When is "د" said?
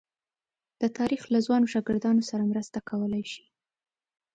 0.81-0.83